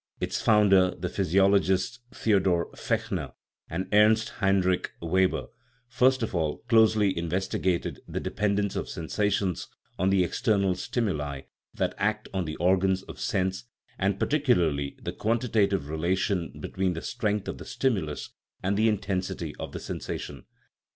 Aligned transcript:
Its 0.19 0.41
founders, 0.41 0.95
the 0.97 1.09
physiologists 1.09 1.99
Theo 2.11 2.39
dor 2.39 2.71
Fechner 2.75 3.33
and 3.69 3.87
Ernst 3.93 4.29
Heinrich 4.39 4.91
Weber, 4.99 5.45
first 5.87 6.23
of 6.23 6.33
all 6.33 6.63
close 6.67 6.95
ly 6.95 7.13
investigated 7.15 7.99
the 8.07 8.19
dependence 8.19 8.75
of 8.75 8.89
sensations 8.89 9.67
on 9.99 10.09
the 10.09 10.23
ex 10.23 10.41
ternal 10.41 10.75
stimuli 10.75 11.41
that 11.75 11.93
act 11.99 12.27
on 12.33 12.45
the 12.45 12.55
organs 12.55 13.03
of 13.03 13.19
sense, 13.19 13.65
and 13.99 14.17
par 14.19 14.27
ticularly 14.29 14.95
the 15.03 15.13
quantitative 15.13 15.87
relation 15.87 16.59
between 16.59 16.93
the 16.93 17.03
strength 17.03 17.47
of 17.47 17.59
the 17.59 17.65
stimulus 17.65 18.31
and 18.63 18.77
the 18.77 18.89
intensity 18.89 19.53
of 19.59 19.71
the 19.71 19.79
sensation. 19.79 20.45